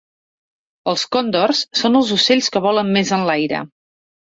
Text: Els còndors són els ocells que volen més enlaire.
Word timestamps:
Els 0.93 1.03
còndors 1.17 1.63
són 1.83 2.01
els 2.03 2.13
ocells 2.19 2.53
que 2.57 2.67
volen 2.69 2.95
més 2.99 3.17
enlaire. 3.23 3.67